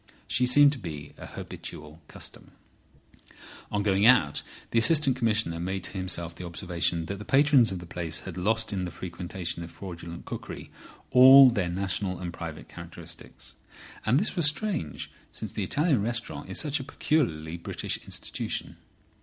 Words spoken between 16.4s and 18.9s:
is such a peculiarly British institution.